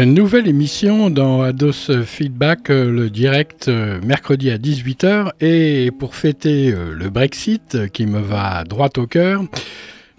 [0.00, 5.32] Une nouvelle émission dans Ados Feedback, euh, le direct euh, mercredi à 18h.
[5.42, 9.44] Et pour fêter euh, le Brexit, qui me va droit au cœur,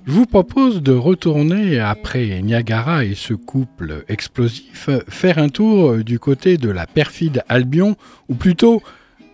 [0.06, 6.20] je vous propose de retourner après Niagara et ce couple explosif, faire un tour du
[6.20, 7.96] côté de la perfide Albion,
[8.30, 8.84] ou plutôt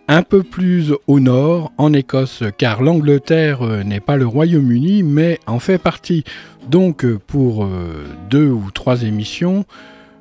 [0.08, 5.60] un peu plus au nord, en Écosse, car l'Angleterre n'est pas le Royaume-Uni, mais en
[5.60, 6.24] fait partie.
[6.70, 7.68] Donc pour
[8.30, 9.66] deux ou trois émissions,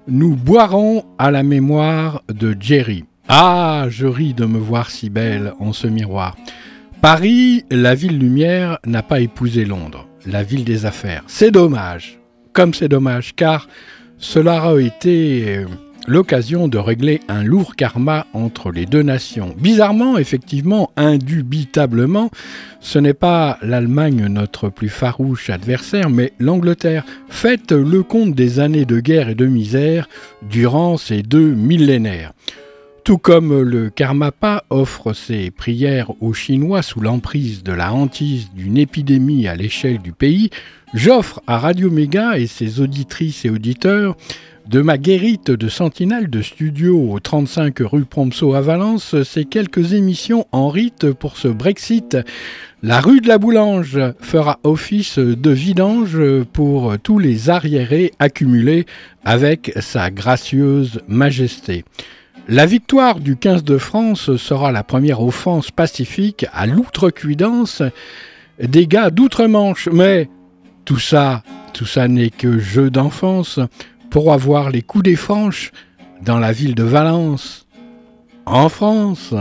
[0.09, 3.05] nous boirons à la mémoire de Jerry.
[3.29, 6.37] Ah, je ris de me voir si belle en ce miroir.
[7.01, 11.25] Paris, la ville lumière, n'a pas épousé Londres, la ville des affaires.
[11.27, 12.21] C'est dommage,
[12.53, 13.69] comme c'est dommage, car
[14.19, 15.67] cela aurait été euh,
[16.07, 19.55] l'occasion de régler un lourd karma entre les deux nations.
[19.59, 22.31] Bizarrement, effectivement, indubitablement,
[22.81, 27.05] ce n'est pas l'Allemagne notre plus farouche adversaire, mais l'Angleterre.
[27.29, 30.09] Faites le compte des années de guerre et de misère
[30.49, 32.33] durant ces deux millénaires.
[33.07, 38.77] Tout comme le Karmapa offre ses prières aux Chinois sous l'emprise de la hantise d'une
[38.77, 40.51] épidémie à l'échelle du pays,
[40.93, 44.17] j'offre à Radio Méga et ses auditrices et auditeurs
[44.69, 49.92] de ma guérite de sentinelle de studio au 35 rue Promso à Valence, ces quelques
[49.92, 52.17] émissions en rite pour ce Brexit.
[52.83, 56.19] La rue de la Boulange fera office de vidange
[56.53, 58.87] pour tous les arriérés accumulés
[59.25, 61.84] avec sa gracieuse majesté.
[62.48, 67.83] La victoire du 15 de France sera la première offense pacifique à l'outrecuidance
[68.60, 70.28] des gars d'outre-Manche, mais
[70.84, 73.60] tout ça, tout ça n'est que jeu d'enfance
[74.11, 75.72] pour avoir les coups des franches
[76.22, 77.67] dans la ville de Valence,
[78.47, 79.34] en France.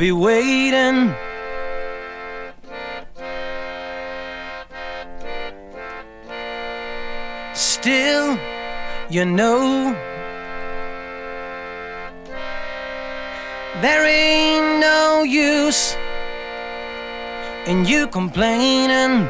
[0.00, 1.14] Be waiting.
[7.52, 8.38] Still,
[9.10, 9.92] you know,
[13.82, 15.94] there ain't no use
[17.66, 19.28] in you complaining.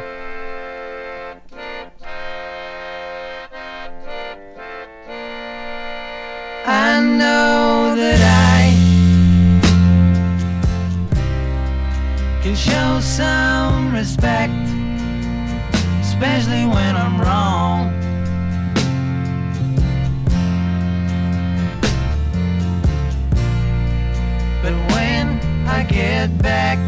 [6.65, 7.60] I know
[12.61, 14.53] show some respect,
[16.03, 17.91] especially when I'm wrong.
[24.63, 26.79] But when I get back,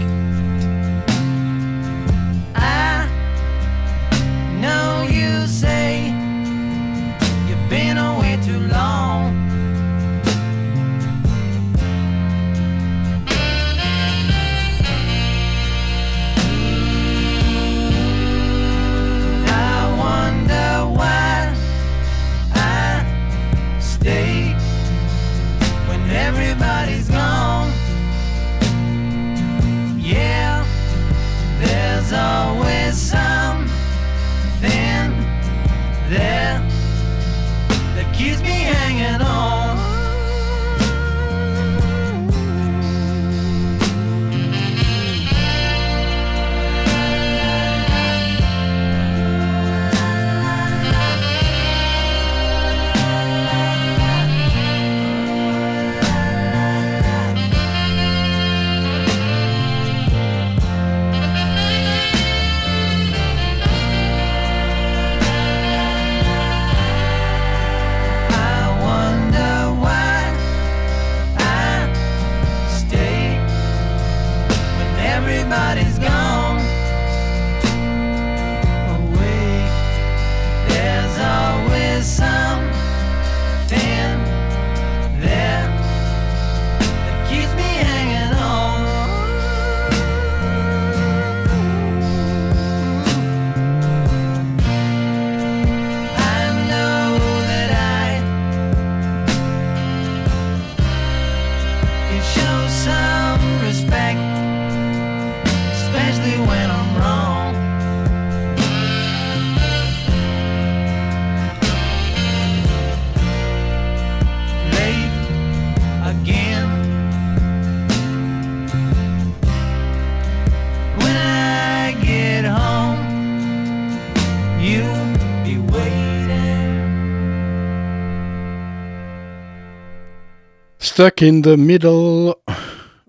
[130.93, 132.35] Stuck in the Middle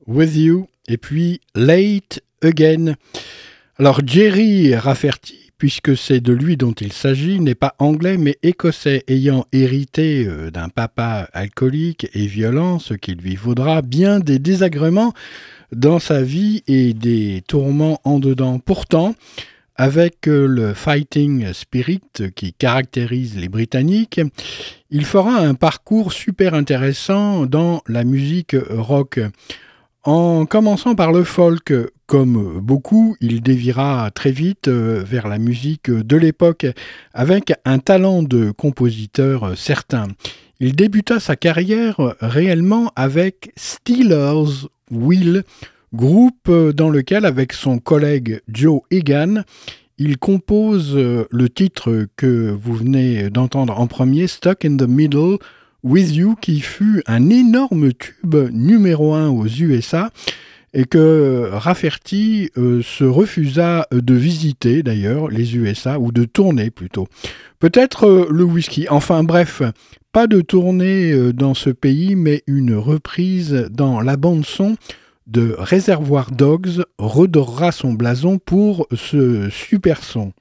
[0.07, 2.93] with You et puis Late Again.
[3.77, 9.03] Alors Jerry Rafferty, puisque c'est de lui dont il s'agit, n'est pas anglais mais écossais,
[9.09, 15.11] ayant hérité euh, d'un papa alcoolique et violent, ce qui lui vaudra bien des désagréments
[15.73, 18.59] dans sa vie et des tourments en dedans.
[18.59, 19.13] Pourtant,
[19.75, 21.99] avec euh, le fighting spirit
[22.35, 24.21] qui caractérise les Britanniques,
[24.93, 29.19] il fera un parcours super intéressant dans la musique rock.
[30.03, 31.73] En commençant par le folk,
[32.05, 36.67] comme beaucoup, il dévira très vite euh, vers la musique de l'époque
[37.11, 40.09] avec un talent de compositeur certain.
[40.59, 45.43] Il débuta sa carrière réellement avec Steelers Wheel,
[45.91, 49.43] groupe dans lequel, avec son collègue Joe Egan,
[49.97, 55.37] il compose euh, le titre que vous venez d'entendre en premier, Stuck in the Middle
[55.83, 60.11] with You, qui fut un énorme tube numéro un aux USA
[60.73, 67.07] et que Rafferty euh, se refusa de visiter d'ailleurs les USA, ou de tourner plutôt.
[67.59, 68.87] Peut-être euh, le whisky.
[68.89, 69.61] Enfin bref,
[70.11, 74.75] pas de tournée dans ce pays, mais une reprise dans la bande son
[75.27, 80.33] de Reservoir Dogs redorera son blason pour ce super son.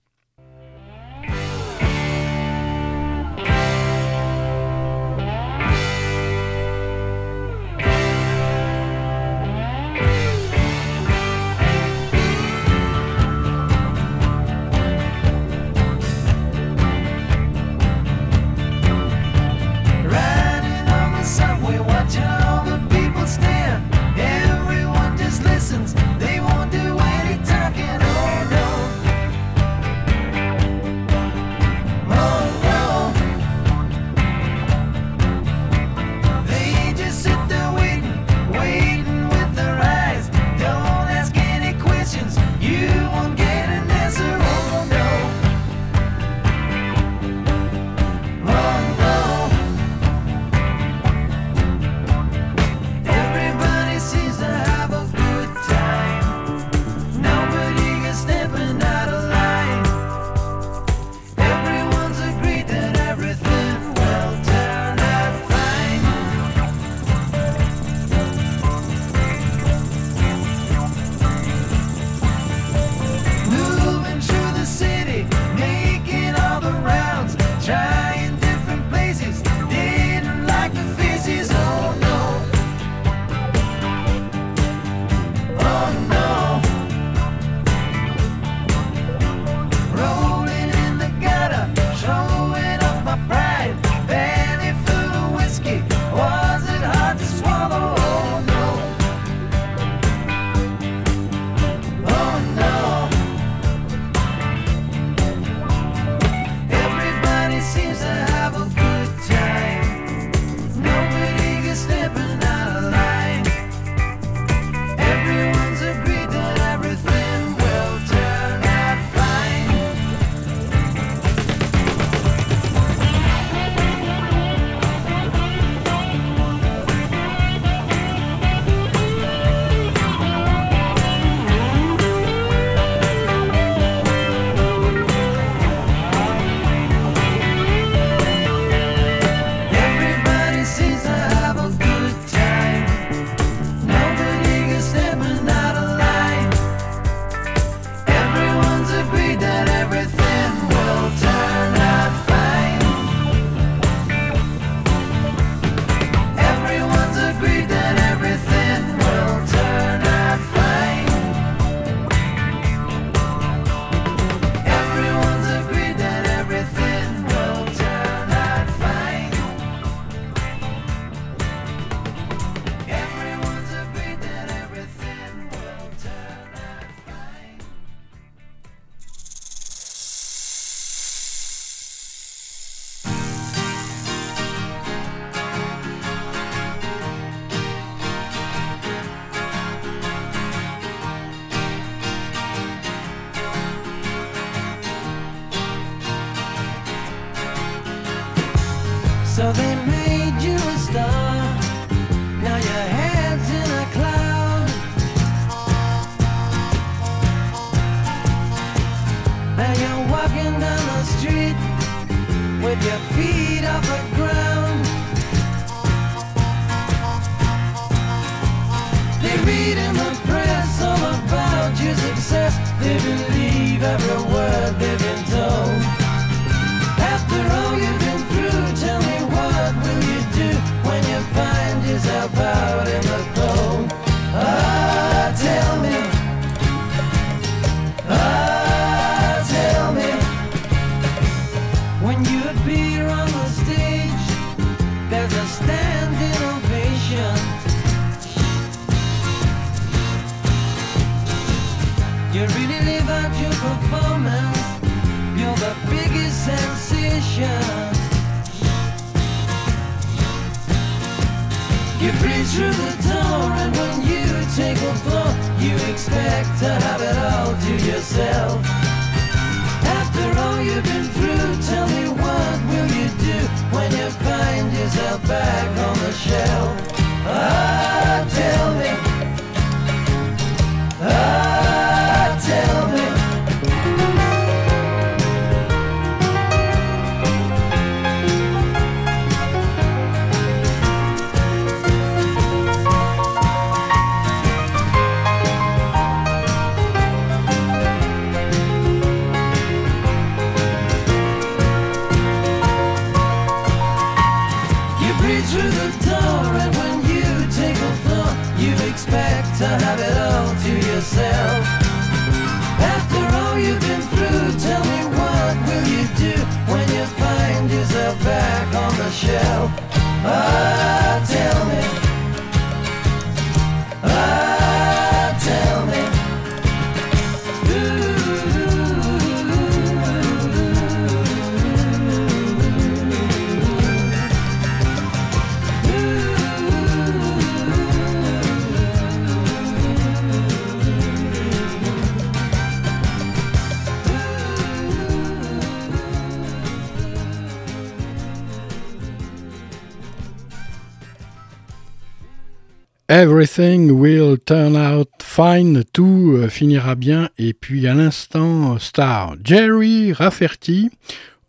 [353.22, 357.28] Everything will turn out fine, tout euh, finira bien.
[357.38, 360.90] Et puis à l'instant, star Jerry Rafferty,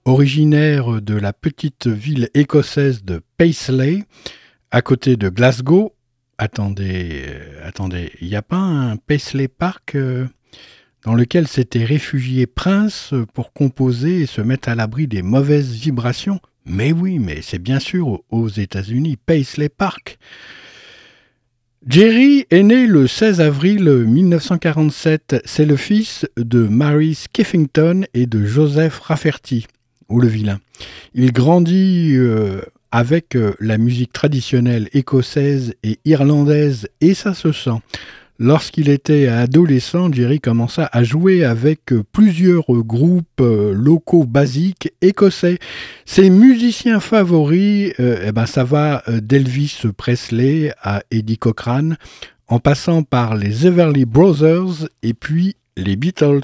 [0.06, 4.04] originaire de la petite ville écossaise de Paisley,
[4.70, 5.96] à côté de Glasgow.
[6.38, 10.28] Attendez, euh, attendez, il n'y a pas un Paisley Park euh,
[11.04, 16.40] dans lequel s'était réfugié Prince pour composer et se mettre à l'abri des mauvaises vibrations?
[16.68, 20.20] Mais oui, mais c'est bien sûr aux États-Unis, Paisley Park.
[21.86, 25.42] Jerry est né le 16 avril 1947.
[25.44, 29.68] C'est le fils de Mary Skeffington et de Joseph Rafferty,
[30.08, 30.60] ou le vilain.
[31.14, 32.62] Il grandit euh,
[32.94, 37.82] avec euh, la musique traditionnelle écossaise et irlandaise, et ça se sent.
[38.40, 45.60] Lorsqu'il était adolescent, Jerry commença à jouer avec plusieurs groupes euh, locaux basiques écossais.
[46.06, 51.92] Ses musiciens favoris, euh, eh ben, ça va euh, d'Elvis Presley à Eddie Cochran,
[52.48, 56.42] en passant par les Everly Brothers et puis les Beatles.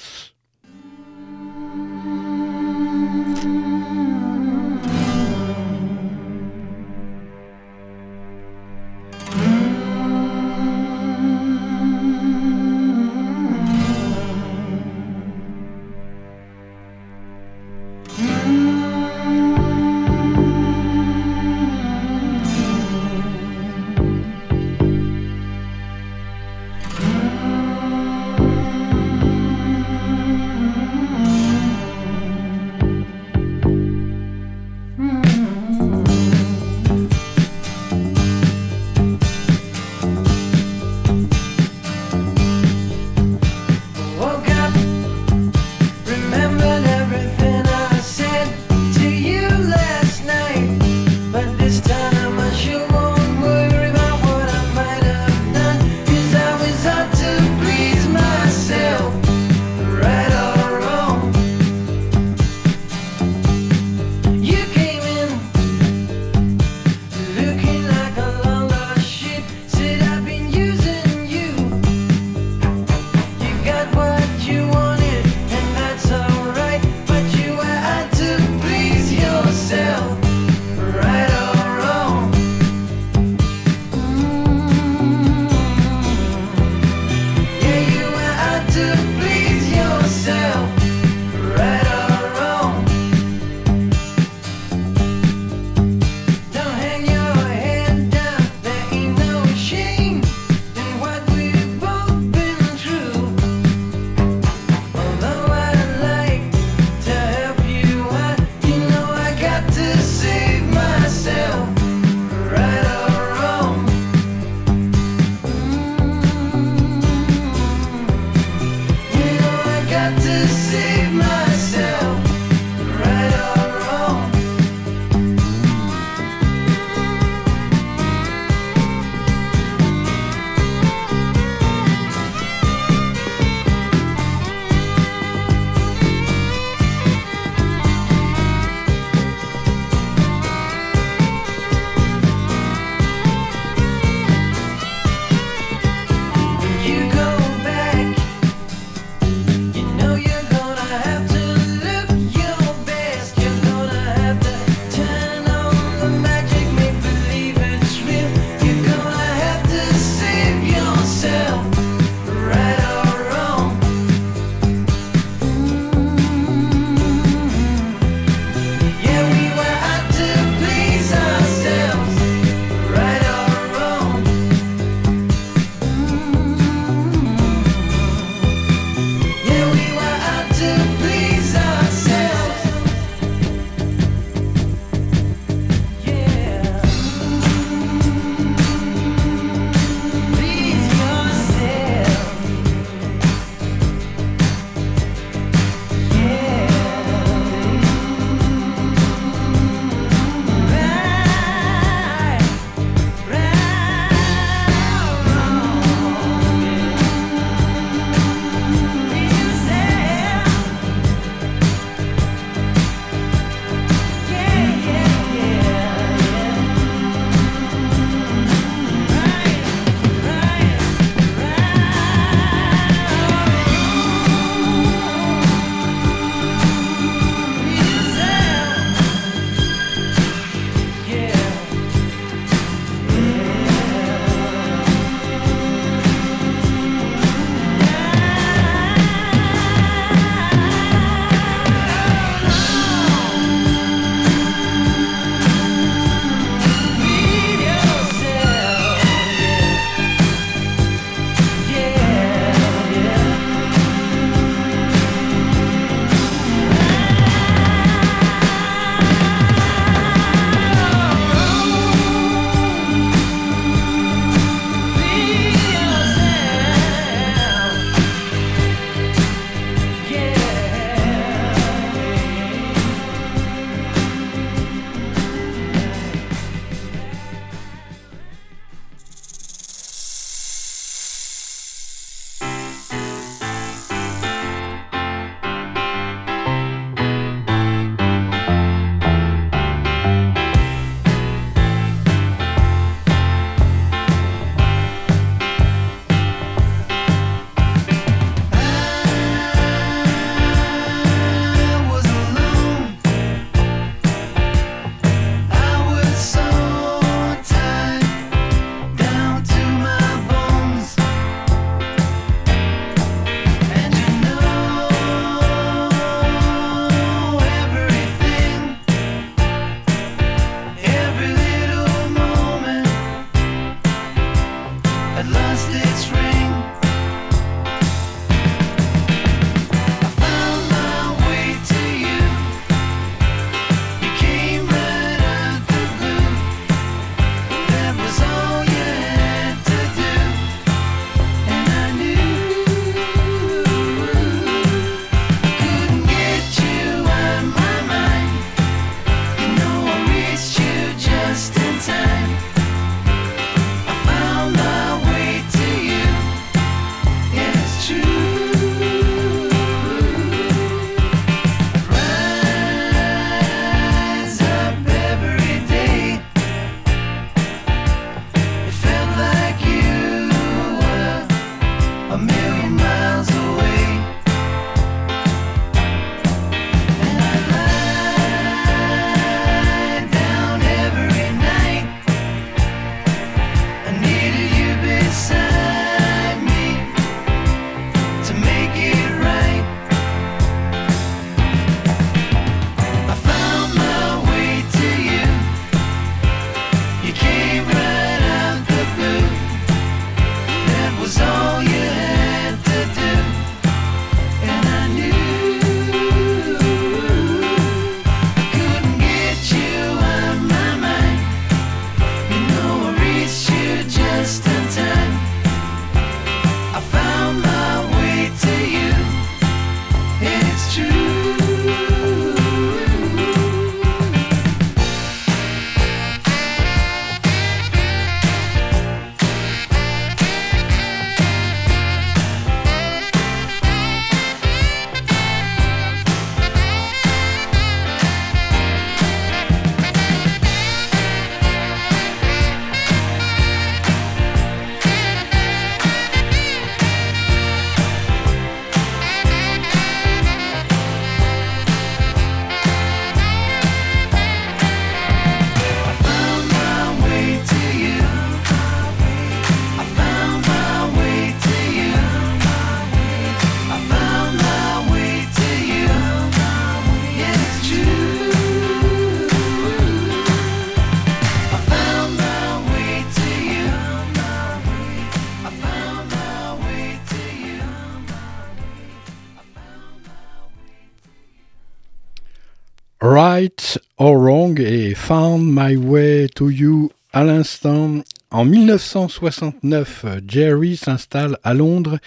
[483.02, 488.04] Right or Wrong et Found My Way to You à l'instant.
[488.30, 491.98] En 1969, Jerry s'installe à Londres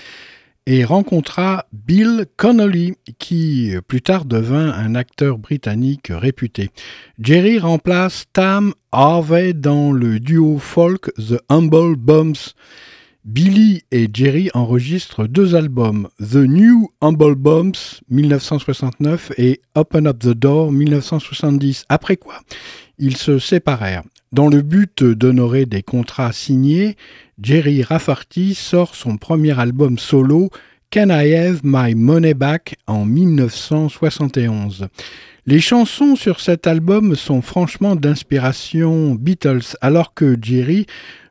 [0.67, 6.69] et rencontra Bill Connolly, qui plus tard devint un acteur britannique réputé.
[7.19, 12.55] Jerry remplace Tam Harvey dans le duo folk The Humble Bums.
[13.25, 20.31] Billy et Jerry enregistrent deux albums, The New Humble Bombs 1969 et Open Up the
[20.31, 21.85] Door 1970.
[21.89, 22.41] Après quoi,
[22.99, 24.03] ils se séparèrent.
[24.33, 26.97] Dans le but d'honorer des contrats signés,
[27.41, 30.51] Jerry Rafferty sort son premier album solo,
[30.91, 34.89] Can I Have My Money Back en 1971.
[35.47, 40.87] Les chansons sur cet album sont franchement d'inspiration Beatles, alors que Jerry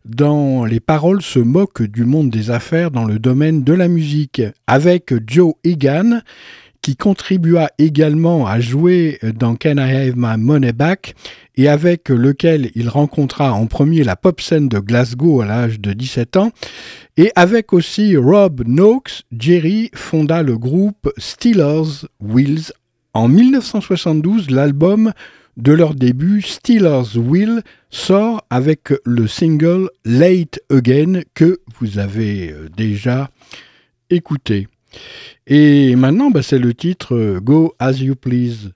[0.05, 4.41] dans les paroles se moque du monde des affaires dans le domaine de la musique,
[4.67, 6.21] avec Joe Egan,
[6.81, 11.15] qui contribua également à jouer dans Can I Have My Money Back
[11.55, 15.93] et avec lequel il rencontra en premier la pop scène de Glasgow à l'âge de
[15.93, 16.51] 17 ans.
[17.17, 22.73] Et avec aussi Rob Knox, Jerry fonda le groupe Steelers Wheels.
[23.13, 25.11] En 1972, l'album
[25.57, 32.69] de leur début, Steelers Will sort avec le single Late Again que vous avez euh,
[32.75, 33.29] déjà
[34.09, 34.67] écouté.
[35.47, 38.71] Et maintenant, bah, c'est le titre euh, Go As You Please.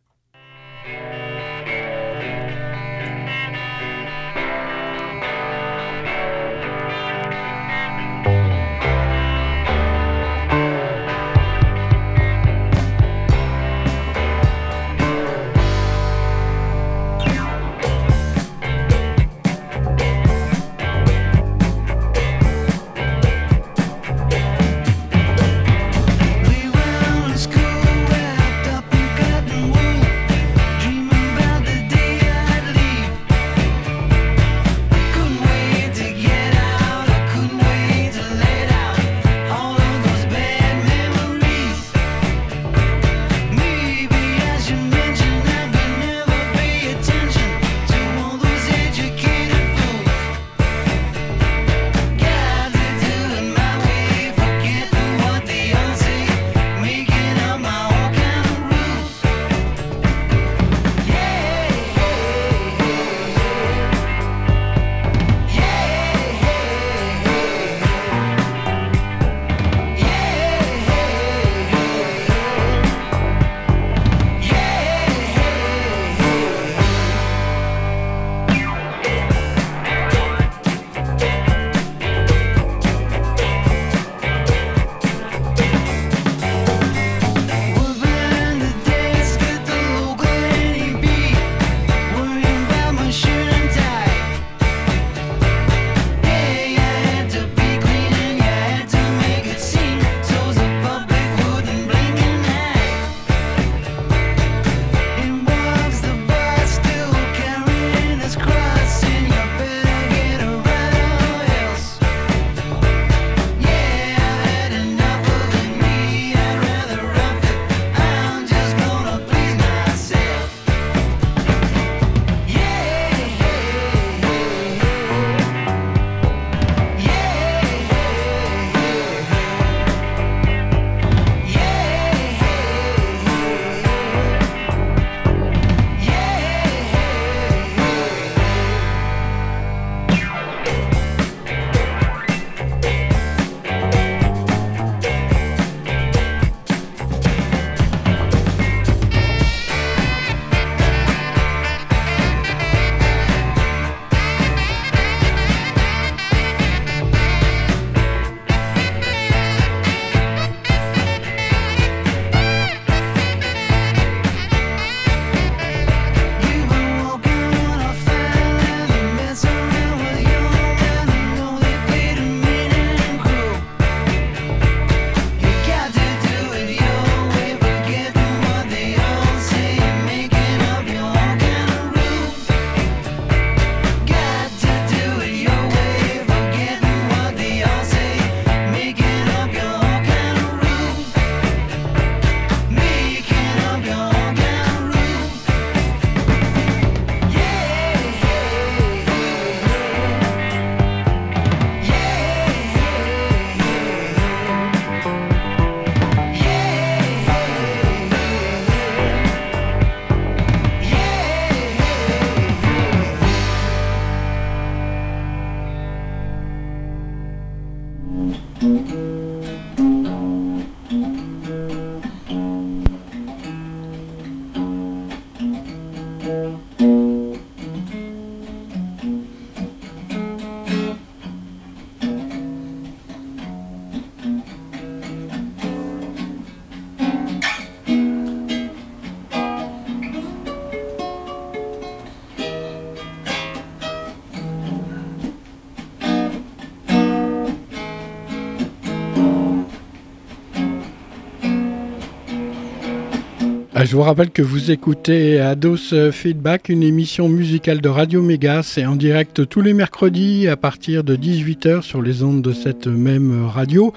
[253.96, 258.62] Vous rappelle que vous écoutez Ados Feedback, une émission musicale de Radio Méga.
[258.62, 262.88] C'est en direct tous les mercredis à partir de 18h sur les ondes de cette
[262.88, 263.94] même radio.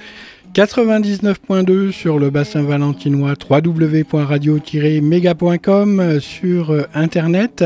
[0.55, 7.65] 99.2 sur le bassin valentinois, www.radio-méga.com sur Internet.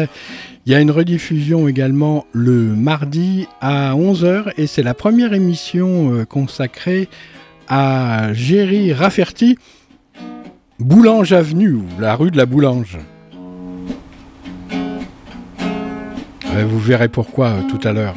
[0.64, 6.14] Il y a une rediffusion également le mardi à 11h et c'est la première émission
[6.14, 7.10] euh, consacrée
[7.68, 9.58] à Géry Rafferty.
[10.82, 12.98] Boulange Avenue, la rue de la Boulange.
[16.64, 18.16] vous verrez pourquoi euh, tout à l'heure.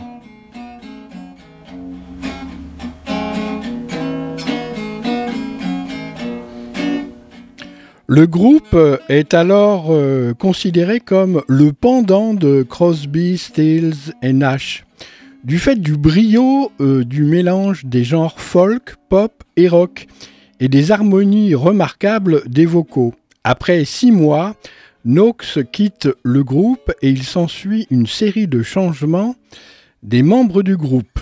[8.08, 14.86] Le groupe euh, est alors euh, considéré comme le pendant de Crosby, Stills et Nash.
[15.44, 20.08] Du fait du brio du mélange des genres folk, pop et rock,
[20.60, 23.14] et des harmonies remarquables des vocaux.
[23.44, 24.56] Après six mois,
[25.06, 29.36] Knox quitte le groupe et il s'ensuit une série de changements
[30.02, 31.20] des membres du groupe.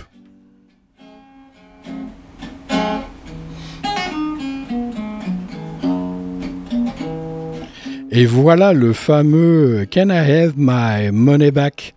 [8.10, 11.94] Et voilà le fameux Can I have my money back?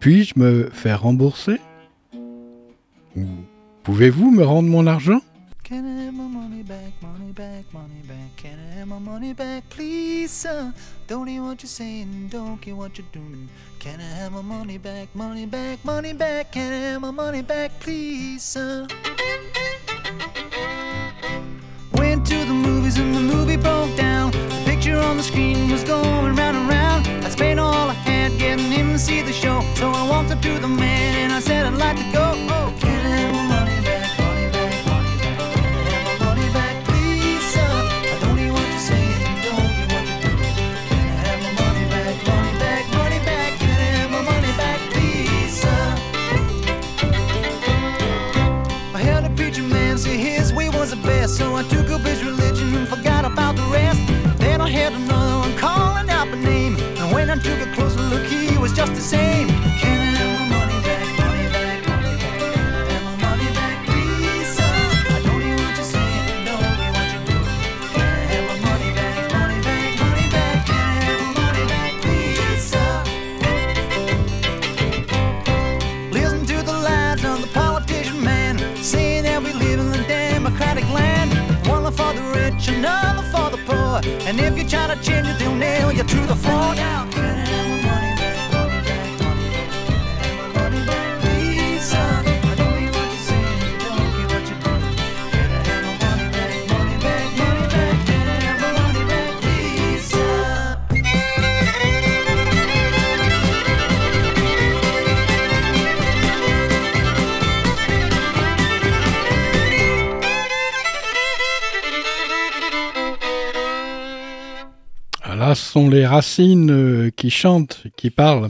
[0.00, 1.60] Puis-je me faire rembourser?
[3.82, 5.20] Pouvez-vous me rendre mon argent?
[9.26, 10.72] Money back, please, sir?
[11.08, 13.48] Don't hear what you're saying, don't care what you're doing.
[13.80, 16.52] Can I have my money back, money back, money back?
[16.52, 18.86] Can I have my money back, please, sir?
[21.94, 24.30] Went to the movies and the movie broke down.
[24.30, 27.08] The picture on the screen was going round and round.
[27.24, 29.60] I spent all I had getting him to see the show.
[29.74, 32.55] So I walked up to the man and I said I'd like to go.
[58.16, 59.48] Rookie was just the same.
[59.48, 61.04] Can I have my money back?
[61.18, 62.38] Money back, money back.
[62.40, 64.56] Can I have my money back, please?
[64.58, 67.36] I don't even what you saying it, no, we want you to.
[67.92, 69.16] Can I have my money back?
[69.36, 70.64] Money back, money back.
[70.64, 72.72] Can I have my money back, please?
[76.16, 80.88] Listen to the lies of the politician man saying that we live in a democratic
[80.88, 81.30] land.
[81.68, 84.00] One for the rich, another for the poor.
[84.26, 86.74] And if you try to change it, they'll nail you to the floor.
[86.74, 87.05] Now.
[115.76, 118.48] Sont les racines euh, qui chantent, qui parlent.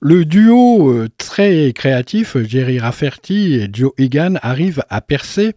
[0.00, 5.54] Le duo euh, très créatif, Jerry Rafferty et Joe Egan, arrive à percer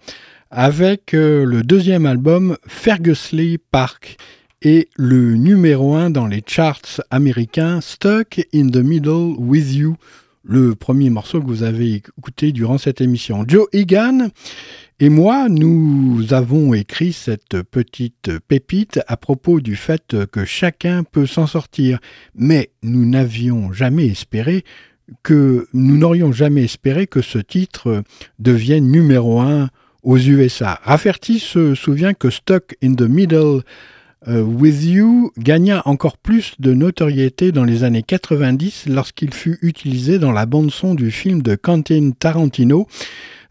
[0.50, 4.16] avec euh, le deuxième album Fergusley Park
[4.62, 9.98] et le numéro 1 dans les charts américains Stuck in the Middle with You,
[10.46, 13.44] le premier morceau que vous avez écouté durant cette émission.
[13.46, 14.30] Joe Egan
[15.00, 21.28] et moi, nous avons écrit cette petite pépite à propos du fait que chacun peut
[21.28, 22.00] s'en sortir,
[22.34, 24.64] mais nous n'avions jamais espéré
[25.24, 28.04] que nous n'aurions jamais espéré que ce titre
[28.40, 29.70] devienne numéro un
[30.04, 30.80] aux USA.
[30.84, 33.62] Rafferty se souvient que Stuck in the Middle
[34.28, 40.18] euh, with You gagna encore plus de notoriété dans les années 90 lorsqu'il fut utilisé
[40.18, 42.88] dans la bande-son du film de Quentin Tarantino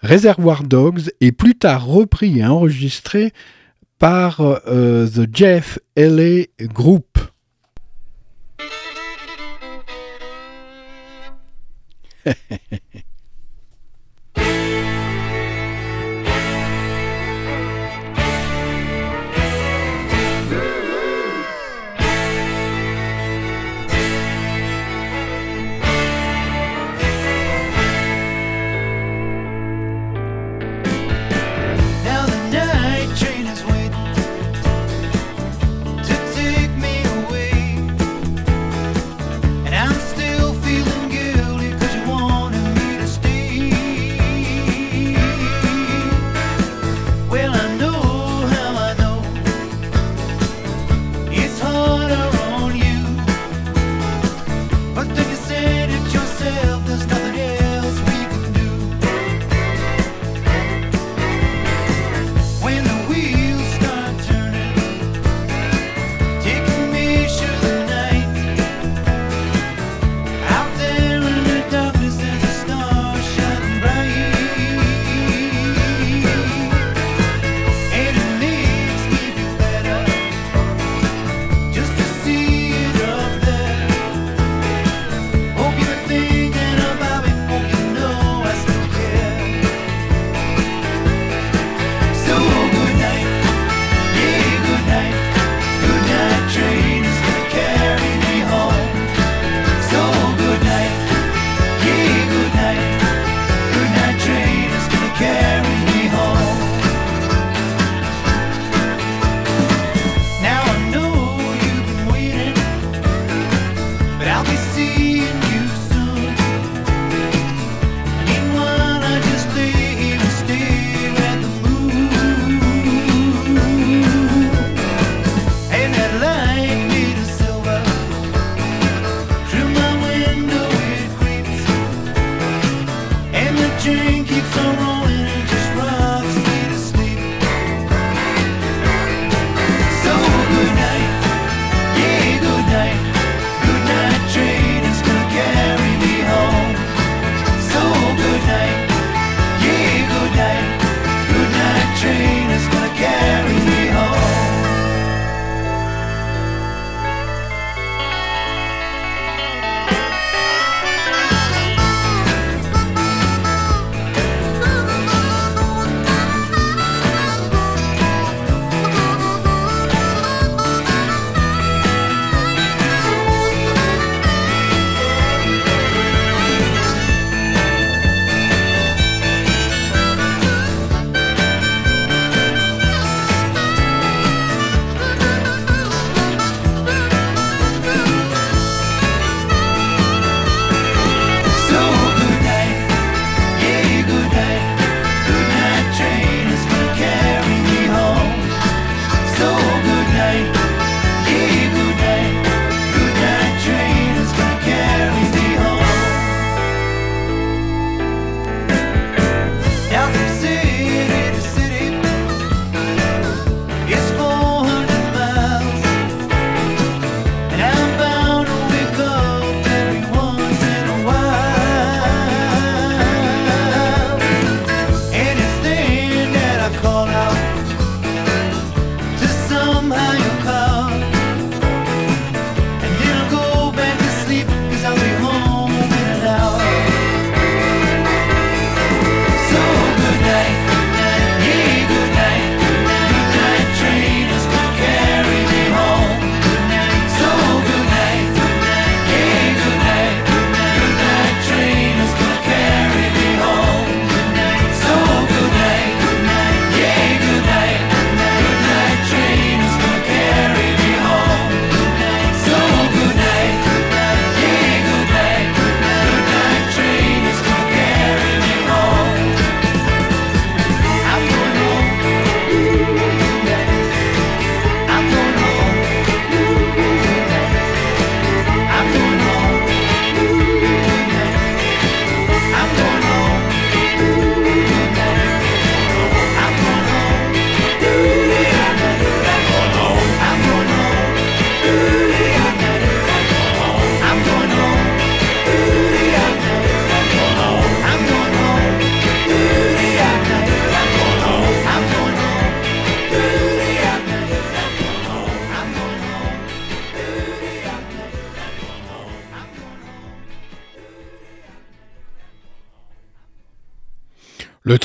[0.07, 3.32] Reservoir Dogs est plus tard repris et enregistré
[3.98, 7.18] par euh, The Jeff LA Group.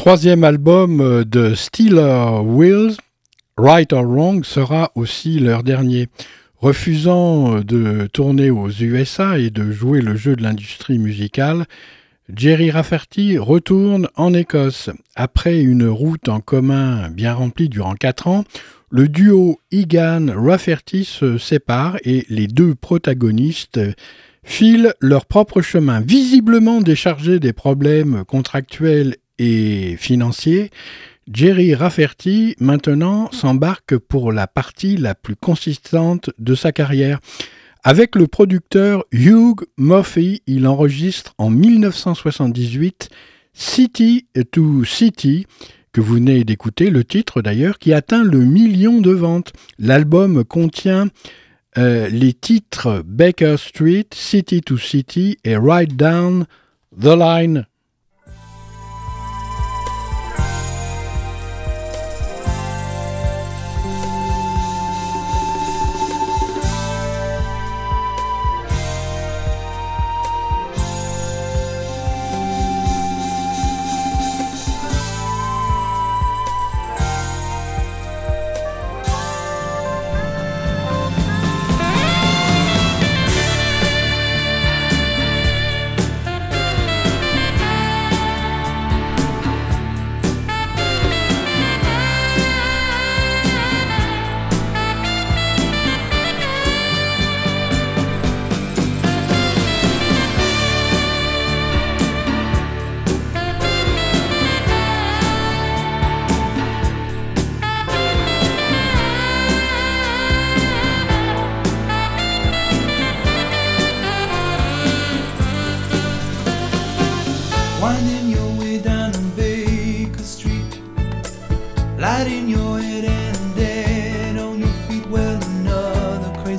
[0.01, 2.95] troisième album euh, de Steeler Wheels,
[3.55, 6.07] Right or Wrong, sera aussi leur dernier.
[6.57, 11.65] Refusant euh, de tourner aux USA et de jouer le jeu de l'industrie musicale,
[12.35, 14.89] Jerry Rafferty retourne en Écosse.
[15.15, 18.43] Après une route en commun bien remplie durant quatre ans,
[18.89, 23.79] le duo Egan-Rafferty se sépare et les deux protagonistes
[24.43, 26.01] filent leur propre chemin.
[26.01, 30.69] Visiblement déchargés des problèmes contractuels et financiers,
[31.31, 37.19] Jerry Rafferty maintenant s'embarque pour la partie la plus consistante de sa carrière.
[37.83, 43.09] Avec le producteur Hugh Murphy, il enregistre en 1978
[43.53, 45.47] City to City,
[45.91, 49.53] que vous venez d'écouter, le titre d'ailleurs, qui atteint le million de ventes.
[49.79, 51.07] L'album contient
[51.79, 56.45] euh, les titres Baker Street, City to City et Right Down
[56.99, 57.65] the Line.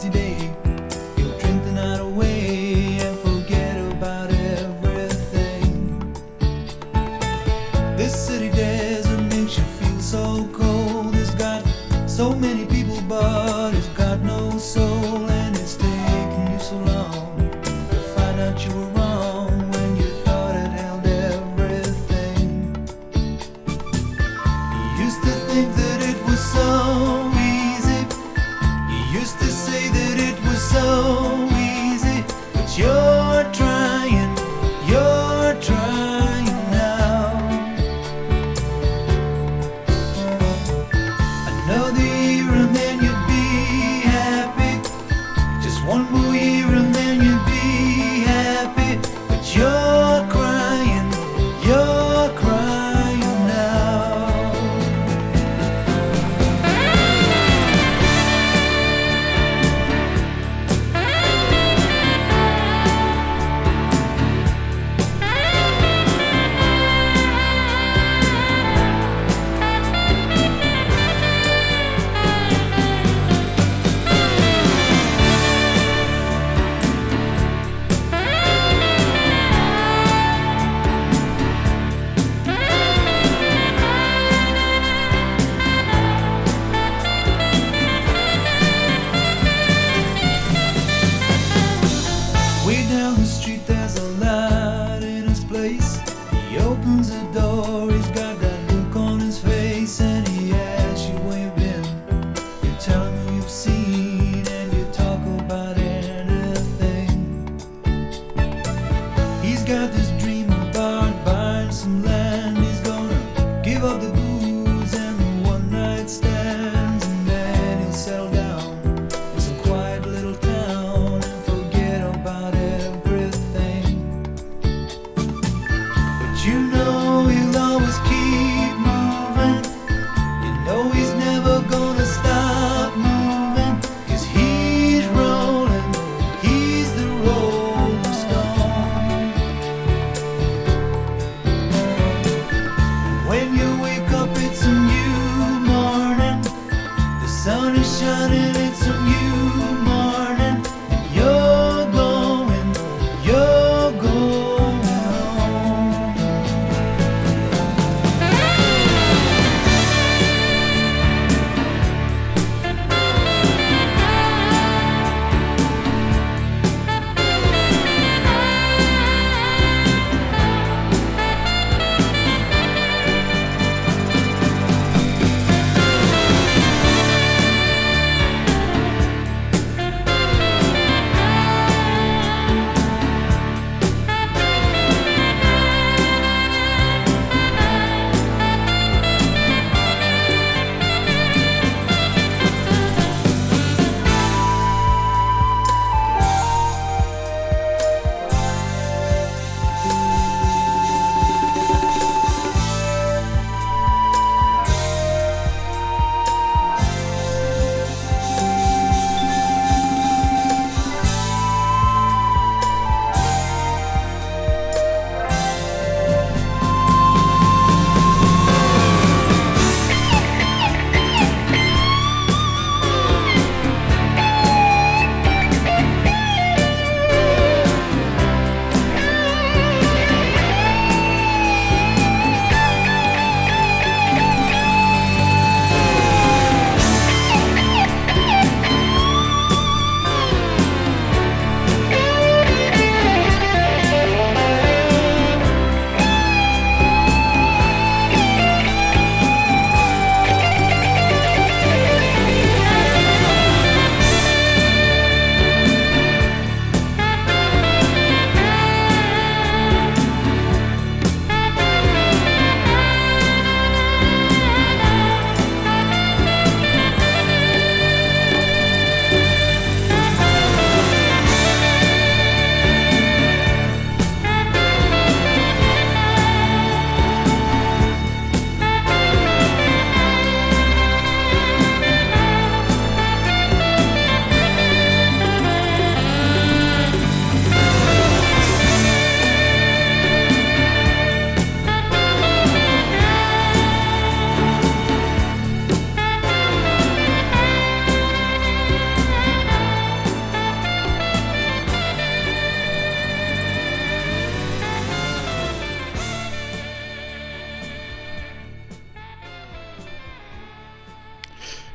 [0.02, 0.31] presidente.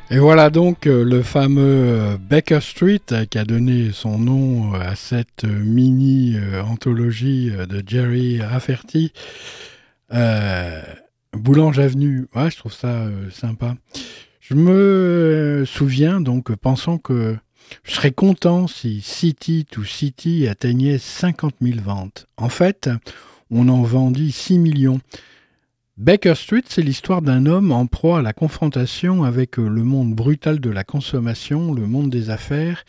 [0.10, 4.74] Et voilà donc euh, le fameux euh, Baker Street euh, qui a donné son nom
[4.74, 9.12] à cette mini-anthologie de Jerry Rafferty.
[11.34, 13.76] Boulange Avenue, ouais, je trouve ça sympa.
[14.40, 17.36] Je me souviens donc, pensant que
[17.84, 22.28] je serais content si City to City atteignait 50 000 ventes.
[22.38, 22.90] En fait,
[23.52, 25.02] on en vendit 6 millions.
[25.98, 30.14] Baker Street, c'est l'histoire d'un homme en proie à la confrontation avec euh, le monde
[30.14, 32.86] brutal de la consommation, le monde des affaires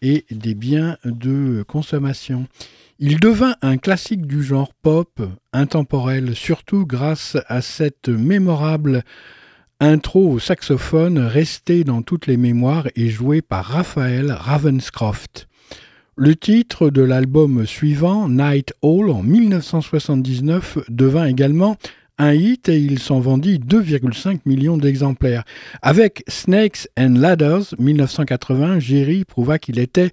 [0.00, 2.46] et des biens de consommation.
[3.00, 5.20] Il devint un classique du genre pop,
[5.52, 9.02] intemporel, surtout grâce à cette mémorable
[9.80, 15.48] intro au saxophone restée dans toutes les mémoires et jouée par Raphaël Ravenscroft.
[16.14, 21.76] Le titre de l'album suivant, Night Hall, en 1979, devint également
[22.22, 25.44] un hit et il s'en vendit 2,5 millions d'exemplaires.
[25.82, 30.10] Avec Snakes and Ladders 1980, Jerry prouva qu'il était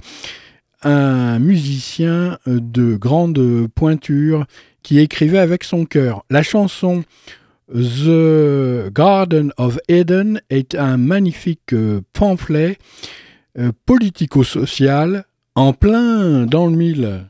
[0.82, 4.45] un musicien de grande pointure
[4.82, 6.24] qui écrivait avec son cœur.
[6.30, 7.03] La chanson
[7.72, 11.76] The Garden of Eden est un magnifique
[12.14, 12.78] pamphlet
[13.60, 17.30] euh, politico-social en plein dans le mille.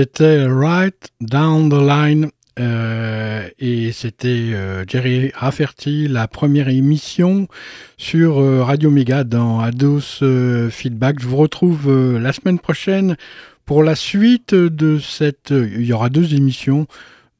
[0.00, 2.30] C'était Right Down the Line.
[2.60, 7.48] euh, et c'était euh, Jerry Rafferty, la première émission
[7.96, 10.22] sur euh, Radio Méga dans Ados
[10.70, 11.18] Feedback.
[11.18, 13.16] Je vous retrouve la semaine prochaine
[13.64, 15.50] pour la suite de cette.
[15.50, 16.86] Il y aura deux émissions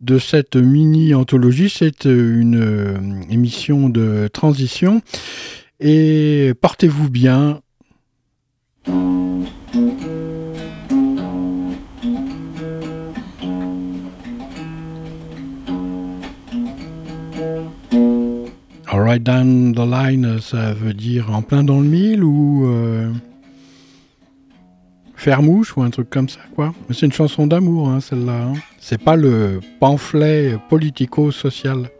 [0.00, 1.70] de cette mini-anthologie.
[1.70, 5.00] C'est une émission de transition.
[5.78, 7.60] Et portez-vous bien.
[18.90, 23.12] All right down the line, ça veut dire en plein dans le mille ou euh,
[25.14, 26.72] faire mouche ou un truc comme ça, quoi.
[26.88, 28.44] Mais c'est une chanson d'amour, hein, celle-là.
[28.44, 28.54] hein.
[28.78, 31.90] C'est pas le pamphlet politico-social.